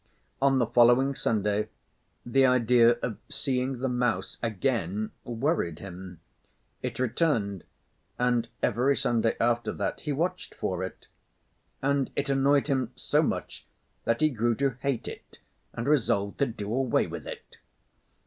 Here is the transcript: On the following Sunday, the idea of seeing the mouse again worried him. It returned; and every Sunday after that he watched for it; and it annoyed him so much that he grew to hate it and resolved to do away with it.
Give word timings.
On 0.41 0.57
the 0.57 0.65
following 0.65 1.13
Sunday, 1.13 1.69
the 2.25 2.43
idea 2.43 2.93
of 3.03 3.19
seeing 3.29 3.77
the 3.81 3.87
mouse 3.87 4.39
again 4.41 5.11
worried 5.23 5.77
him. 5.77 6.19
It 6.81 6.97
returned; 6.97 7.65
and 8.17 8.47
every 8.63 8.97
Sunday 8.97 9.35
after 9.39 9.71
that 9.73 9.99
he 9.99 10.11
watched 10.11 10.55
for 10.55 10.83
it; 10.83 11.05
and 11.83 12.09
it 12.15 12.29
annoyed 12.29 12.65
him 12.67 12.91
so 12.95 13.21
much 13.21 13.67
that 14.05 14.21
he 14.21 14.29
grew 14.31 14.55
to 14.55 14.71
hate 14.79 15.07
it 15.07 15.37
and 15.71 15.87
resolved 15.87 16.39
to 16.39 16.47
do 16.47 16.73
away 16.73 17.05
with 17.05 17.27
it. 17.27 17.57